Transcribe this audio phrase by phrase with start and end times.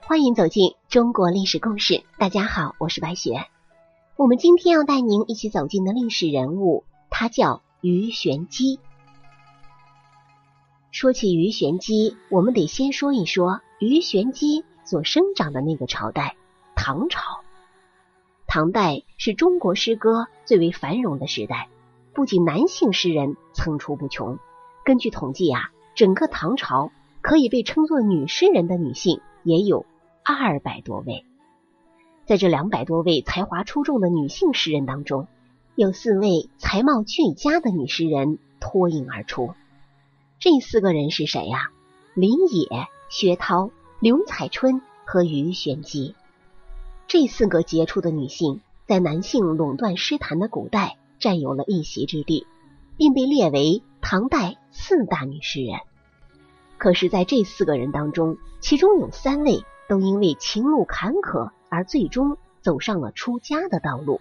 [0.00, 2.04] 欢迎走进中国历史故事。
[2.16, 3.46] 大家好，我是白雪。
[4.16, 8.78] 我们今天要带您一起走进的历史人物，他叫鱼玄机。
[10.92, 16.36] 说起鱼玄机，我们得先说一说鱼玄机所生长的那个朝代——
[16.76, 17.20] 唐朝。
[18.46, 21.68] 唐代是中国诗歌最为繁荣的时代，
[22.14, 24.38] 不仅男性诗人层出不穷，
[24.84, 26.90] 根据统计啊，整个唐朝
[27.28, 29.84] 可以被称作女诗人的女性也有。
[30.24, 31.26] 二百多位，
[32.26, 35.28] 在这两百多位才华出众的女性诗人当中，
[35.74, 39.52] 有四位才貌俱佳的女诗人脱颖而出。
[40.38, 41.68] 这四个人是谁呀？
[42.14, 46.14] 林野、薛涛、刘彩春和鱼玄机。
[47.08, 52.46] 这四个杰出的女性，在男性垄断诗坛的古代占有了一席之地，
[52.96, 55.78] 并被列为唐代四大女诗人。
[56.78, 59.64] 可是，在这四个人当中，其中有三位。
[59.88, 64.20] 都因为情路坎坷而最终走上了出家的道路，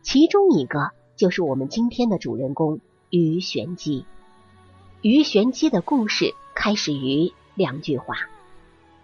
[0.00, 2.78] 其中一个就是我们今天的主人公
[3.10, 4.06] 于玄机。
[5.02, 8.14] 于玄机的故事开始于两句话：“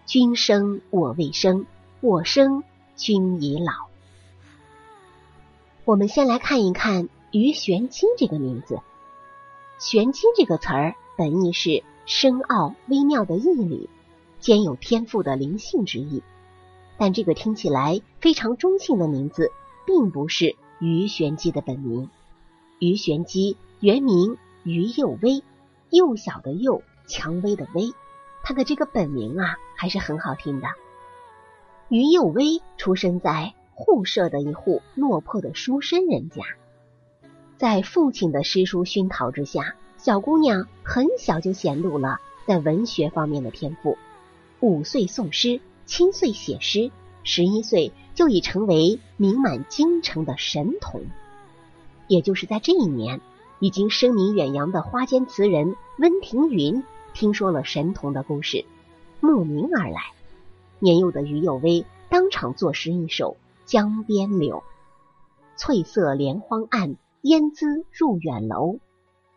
[0.07, 1.65] 君生我未生，
[1.99, 2.63] 我生
[2.95, 3.89] 君已老。”
[5.83, 8.79] 我们先来看一看于玄机这个名字。
[9.79, 13.89] 玄机这个词儿本意是深奥微妙的义理。
[14.39, 16.21] 兼有天赋的灵性之意，
[16.97, 19.51] 但这个听起来非常中性的名字，
[19.85, 22.09] 并不是于玄机的本名。
[22.77, 25.41] 于玄机原名于幼薇，
[25.89, 27.93] 幼小的幼，蔷薇的薇。
[28.43, 30.67] 他的这个本名啊，还是很好听的。
[31.87, 36.43] 于幼薇出生在户社的一户落魄的书生人家，
[37.55, 43.97] 在父亲的诗书熏陶之下，小姑娘很小就显露了在文学方面的天赋。
[44.59, 46.91] 五岁诵诗，七岁写诗，
[47.23, 51.05] 十一岁就已成为名满京城的神童。
[52.09, 53.21] 也就是在这一年，
[53.59, 56.83] 已经声名远扬的花间词人温庭筠
[57.13, 58.65] 听说了神童的故事，
[59.21, 60.01] 慕名而来。
[60.79, 63.37] 年幼的于幼薇当场作诗一首
[63.71, 64.57] 《江边柳》：
[65.55, 68.79] 翠色连荒岸，烟姿入远楼。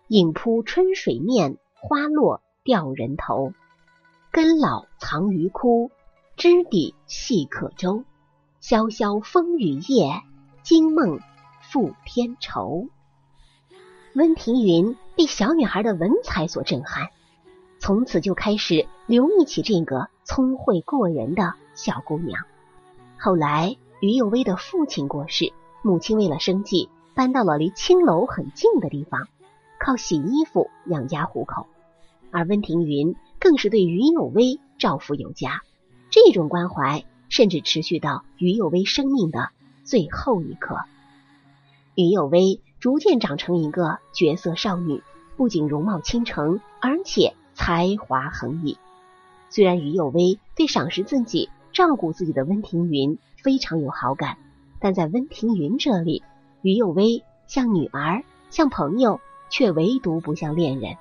[0.08, 3.52] 影铺春水面，花落掉人头。
[4.30, 5.90] 根老藏鱼枯，
[6.36, 8.04] 枝底系可舟。
[8.62, 10.22] 潇潇风雨夜，
[10.62, 11.18] 惊梦
[11.60, 12.86] 复添愁。
[14.14, 17.08] 温庭筠被小女孩的文采所震撼，
[17.80, 22.44] 从此就开始留意起这个聪慧过人的小姑娘。
[23.18, 25.52] 后来，于幼薇的父亲过世，
[25.82, 29.26] 母亲为了生计，搬到了离青楼很近的地方，
[29.78, 31.66] 靠洗衣服养家糊口。
[32.31, 33.16] 而温庭筠。
[33.38, 35.60] 更是对于有薇照拂有加，
[36.10, 39.50] 这种关怀甚至持续到于有薇生命的
[39.84, 40.81] 最后一刻。
[41.94, 45.03] 于有薇逐渐长成一个绝色少女，
[45.36, 48.78] 不仅容貌倾城，而且才华横溢。
[49.50, 54.38] 虽然于有薇对赏识自己、照顾自己的温庭筠非常有好感，
[54.81, 56.22] 但在温庭筠这里，
[56.62, 59.20] 于有薇像女儿、像朋友，
[59.50, 60.96] 却唯独不像恋人。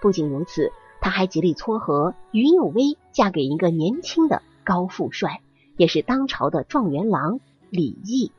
[0.00, 0.72] 不仅如此。
[1.00, 5.42] 他还极力撮合于有薇嫁给一个年轻的高富帅，
[5.76, 8.32] 也是当朝的状元郎李毅。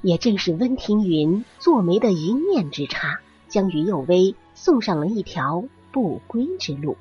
[0.00, 3.18] 也正是温庭筠做媒的一念之差，
[3.48, 6.96] 将于有薇送上了一条不归之路。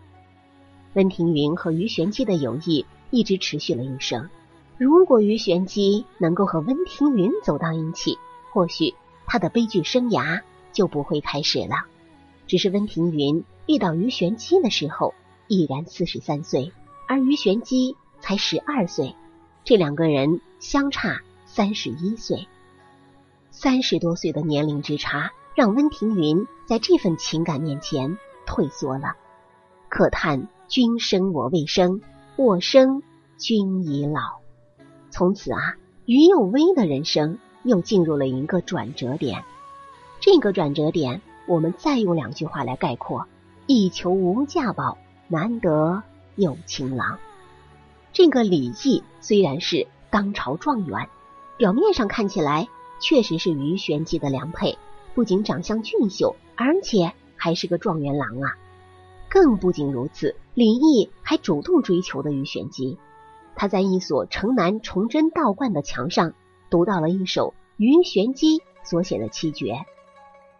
[0.93, 4.31] 温庭筠和于玄机的友谊一直持续了一生。
[4.79, 8.17] 如果于玄机能够和温庭筠走到一起，
[8.51, 8.95] 或许
[9.27, 10.41] 他的悲剧生涯
[10.73, 11.85] 就不会开始了。
[12.47, 13.45] 只是温庭筠。
[13.65, 15.13] 遇到鱼玄机的时候，
[15.47, 16.73] 已然四十三岁，
[17.07, 19.15] 而鱼玄机才十二岁，
[19.63, 22.49] 这两个人相差三十一岁，
[23.51, 29.15] 三十多岁的年龄之差，让温庭筠在这份情感面前退缩了。
[29.87, 32.01] 可叹君生我未生，
[32.35, 33.01] 我生
[33.37, 34.19] 君已老。
[35.09, 39.45] 从此啊，于幼薇的人生又进入了一个转折点。
[40.25, 43.27] 这个转折点，我们再用两句话来概括。
[43.67, 44.97] 一求无价宝，
[45.27, 46.01] 难得
[46.37, 47.19] 有情郎。
[48.13, 51.09] 这个李毅虽然是当朝状元，
[51.57, 52.69] 表面上看起来
[53.01, 54.77] 确实是于玄机的良配，
[55.13, 58.55] 不仅长相俊秀，而且还是个状元郎啊。
[59.27, 62.97] 更不仅如此，李毅还主动追求的于玄机。
[63.57, 66.33] 他在一所城南崇祯道观的墙上
[66.69, 69.85] 读到了一首于玄机所写的七绝：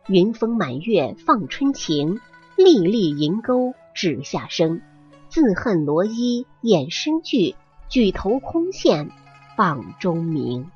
[0.08, 2.20] 云峰满月放春情。
[2.56, 4.82] 粒粒银钩指下生，
[5.28, 7.56] 自恨罗衣掩诗句，
[7.90, 9.10] 举头空羡
[9.58, 10.70] 榜中名。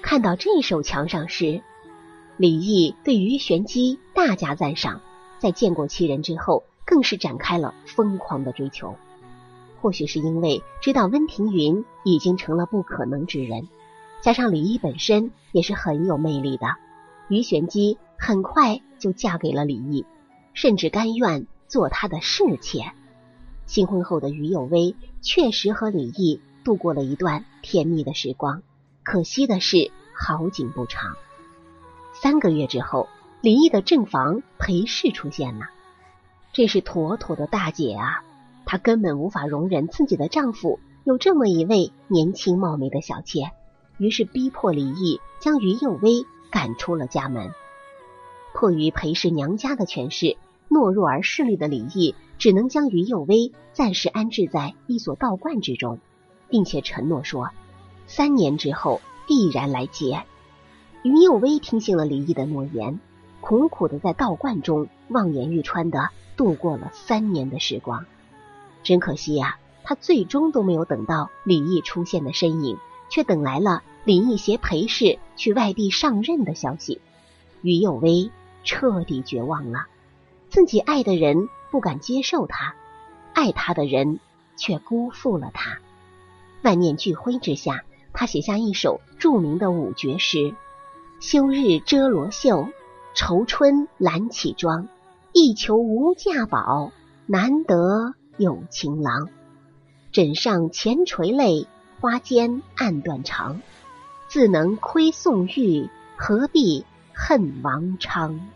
[0.00, 1.60] 看到这首墙上诗，
[2.38, 5.02] 李益对于玄机大加赞赏，
[5.38, 8.96] 在见过其人之后，更是展开了疯狂的追求。
[9.82, 13.68] 或许是因为知道温庭筠已经成了不可能之人，
[14.22, 16.66] 加上李益本身也是很有魅力的，
[17.28, 20.04] 于玄机很快就嫁给了李毅，
[20.54, 22.92] 甚至甘愿做他的侍妾。
[23.66, 28.62] 新婚后的于有薇确实和李毅度过了一段甜蜜的时光，
[29.02, 31.16] 可惜的是好景不长。
[32.14, 33.08] 三个月之后，
[33.42, 35.66] 李毅的正房裴氏出现了，
[36.52, 38.24] 这是妥妥的大姐啊！
[38.64, 43.52] 她根本无法容忍自己的丈夫有这么一位年轻貌美的小妾，
[43.98, 47.52] 于是逼迫李毅将于幼薇赶出了家门。
[48.54, 50.36] 迫于裴氏娘家的权势，
[50.68, 55.98] 懦弱而势利的李毅只能将于幼薇暂时安置在一所道观之中，
[56.48, 57.50] 并且承诺说，
[58.06, 60.24] 三年之后必然来接。
[61.02, 62.98] 于幼薇听信了李毅的诺言，
[63.40, 68.04] 苦苦的在道观中望眼欲穿的度过了三年的时光。
[68.82, 72.78] 真可惜呀，他最终都没有等到李毅出现的身影，
[73.08, 76.98] 却等来了林毅携裴氏去外地上任的消息。
[77.60, 78.30] 于有薇
[78.64, 79.84] 彻底绝望了，
[80.48, 82.74] 自己爱的人不敢接受他，
[83.34, 84.18] 爱他的人
[84.56, 85.80] 却辜负了他。
[86.62, 87.84] 万念俱灰之下，
[88.14, 90.54] 他写下一首著名的五绝诗
[91.20, 92.66] ：“休日遮罗袖，
[93.14, 94.88] 愁春揽绮妆。
[95.34, 96.92] 一求无价宝，
[97.26, 99.28] 难得。”有情郎，
[100.12, 101.66] 枕上前垂泪，
[102.00, 103.60] 花间暗断肠。
[104.28, 106.84] 自能窥宋玉，何必
[107.14, 108.48] 恨王昌？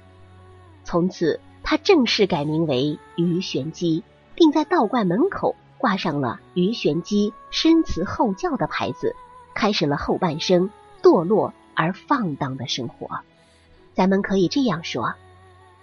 [0.84, 4.04] 从此，他正式改名为鱼玄机，
[4.34, 9.16] 并在道观门口挂上了“鱼玄机深慈厚教”的牌子，
[9.54, 10.70] 开始了后半生
[11.02, 13.20] 堕落而放荡的生活。
[13.94, 15.14] 咱们可以这样说：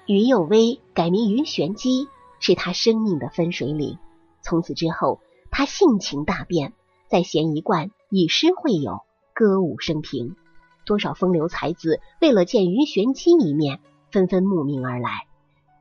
[0.06, 2.08] 于幼薇改名于玄机。
[2.42, 3.98] 是他生命的分水岭。
[4.42, 5.20] 从此之后，
[5.52, 6.72] 他性情大变，
[7.10, 9.02] 在咸宜观以诗会友，
[9.40, 10.36] 歌舞升平。
[10.84, 13.80] 多少风流才子为了见于玄机一面，
[14.12, 15.28] 纷纷慕名而来。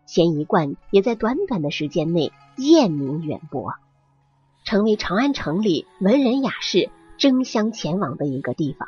[0.06, 3.75] 咸宜观也在短短的时间内艳名远播，
[4.62, 8.87] 成为长安城里文人雅士争相前往的一个地方。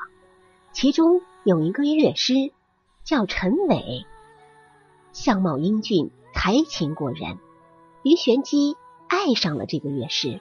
[0.71, 2.53] 其中有一个乐师
[3.03, 4.07] 叫陈伟，
[5.11, 7.39] 相貌英俊，才情过人。
[8.05, 8.77] 于玄机
[9.09, 10.41] 爱上了这个乐师，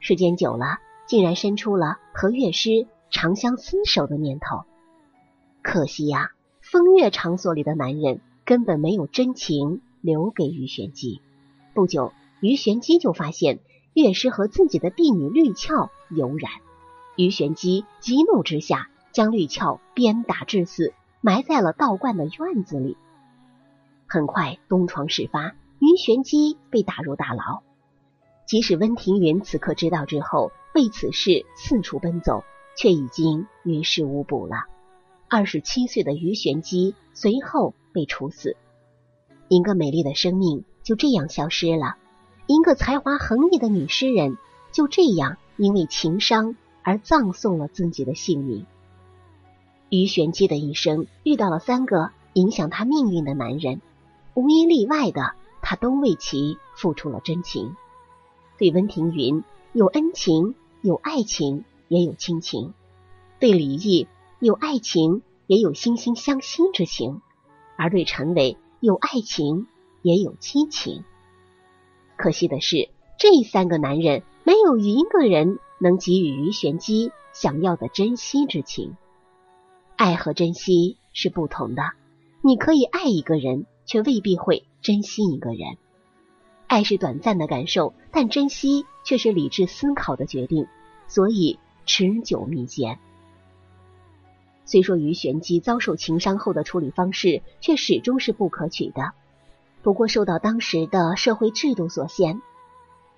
[0.00, 4.64] 时间久了，竟然生出了和乐师长相厮守的念头。
[5.62, 6.30] 可惜呀，
[6.60, 11.20] 风月场所里的男人根本没有真情留给于玄机。
[11.74, 13.58] 不久，于玄机就发现
[13.92, 16.50] 乐师和自己的婢女绿俏有染。
[17.16, 22.96] 于玄机激怒之下，将绿俏鞭打致死，埋在了道观的院子里。
[24.06, 25.54] 很快，东窗事发。
[25.78, 27.62] 于玄机被打入大牢，
[28.46, 32.42] 即使温庭筠此刻知道之后，为此事四处奔走，
[32.76, 34.66] 却已经于事无补了。
[35.28, 38.56] 二十七岁的于玄机随后被处死，
[39.48, 41.96] 一个美丽的生命就这样消失了，
[42.46, 44.38] 一个才华横溢的女诗人
[44.70, 48.66] 就这样因为情伤而葬送了自己的性命。
[49.88, 53.80] 于玄机的一生遇到了三个影响他命运的男人，
[54.34, 55.34] 无一例外的。
[55.68, 57.74] 他都为其付出了真情，
[58.56, 59.42] 对温庭筠
[59.72, 62.72] 有恩情，有爱情，也有亲情；
[63.40, 64.08] 对李毅
[64.40, 67.20] 有爱情，也有惺惺相惜之情；
[67.76, 69.66] 而对陈伟有爱情，
[70.02, 71.04] 也有亲情。
[72.16, 72.88] 可惜的是，
[73.18, 78.96] 这三个男人没有一个人能给予于玄机想要的珍惜之情。
[79.96, 81.82] 爱和珍惜是不同的，
[82.42, 84.64] 你可以爱一个人，却未必会。
[84.82, 85.78] 珍惜一个人，
[86.68, 90.68] 爱是短暂的感受，但珍惜却是理智思考的决定，
[91.08, 92.98] 所以持久弥坚。
[94.66, 99.12] 虽说于玄机遭受情伤后的处理方式却始终是不可取的，
[99.82, 102.42] 不过受到当时的社会制度所限，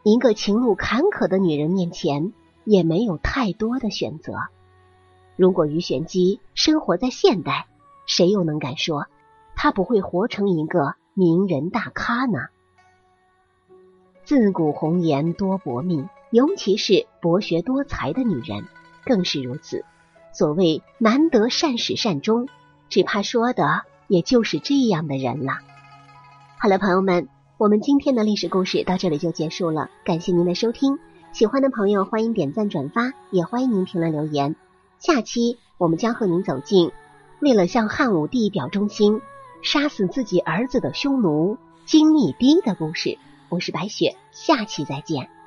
[0.03, 2.33] 一个情路坎坷的女人面前
[2.65, 4.35] 也没有太多的选择。
[5.35, 7.67] 如果于玄机生活在现代，
[8.07, 9.07] 谁又能敢说
[9.57, 10.95] 她不会活成一个？
[11.15, 12.47] 名人大咖呢？
[14.23, 18.64] 自古红颜多薄命，尤其是博学多才的女人
[19.04, 19.85] 更是如此。
[20.32, 22.49] 所谓难得善始善终，
[22.90, 25.54] 只怕说的也就是这样的人了。
[26.58, 30.99] 好了，朋友们，我们今天的历史故事到这里就结束了，感谢您的收听。
[31.32, 34.54] 喜欢的朋友欢迎点赞转发，也欢迎您评论留言。
[34.99, 36.90] 下期我们将和您走进
[37.40, 39.20] 为了向汉武帝表忠心，
[39.62, 41.56] 杀死自己儿子的匈奴
[41.87, 43.18] 金密低的故事。
[43.49, 45.38] 我是白雪，下期再见。